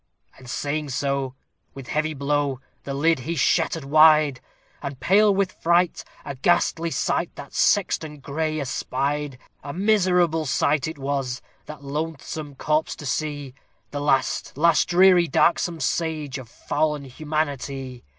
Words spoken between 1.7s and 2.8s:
with heavy blow,